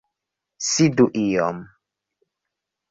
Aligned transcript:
Sidu 0.69 1.05
iom! 1.25 1.59